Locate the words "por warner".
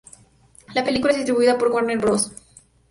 1.59-1.99